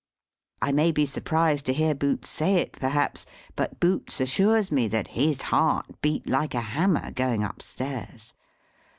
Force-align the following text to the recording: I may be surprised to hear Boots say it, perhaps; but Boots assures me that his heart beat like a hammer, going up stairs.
I 0.63 0.71
may 0.71 0.91
be 0.91 1.05
surprised 1.05 1.67
to 1.67 1.73
hear 1.73 1.93
Boots 1.93 2.27
say 2.27 2.55
it, 2.55 2.71
perhaps; 2.71 3.27
but 3.55 3.79
Boots 3.79 4.19
assures 4.19 4.71
me 4.71 4.87
that 4.87 5.09
his 5.09 5.43
heart 5.53 6.01
beat 6.01 6.25
like 6.25 6.55
a 6.55 6.61
hammer, 6.61 7.11
going 7.11 7.43
up 7.43 7.61
stairs. 7.61 8.33